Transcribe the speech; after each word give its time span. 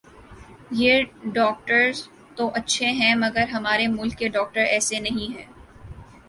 یہ 0.71 1.03
ڈاکٹرز 1.33 2.01
تو 2.37 2.49
اچھے 2.55 2.87
ھیں 2.91 3.13
مگر 3.15 3.45
ھمارے 3.51 3.87
ملک 3.89 4.17
کے 4.17 4.27
ڈاکٹر 4.29 4.63
ایسے 4.65 4.99
نہیں 4.99 5.37
ھیں 5.37 5.45